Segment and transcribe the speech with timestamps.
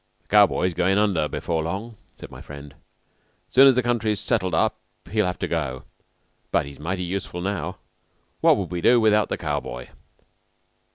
[0.23, 2.73] "The cow boy's goin' under before long," said my friend.
[3.51, 4.79] "Soon as the country's settled up
[5.11, 5.83] he'll have to go.
[6.49, 7.77] But he's mighty useful now.
[8.39, 9.89] What would we do without the cow boy?"